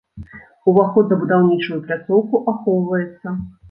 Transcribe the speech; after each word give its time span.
Уваход 0.71 1.13
на 1.15 1.19
будаўнічую 1.25 1.79
пляцоўку 1.87 2.45
ахоўваецца. 2.57 3.41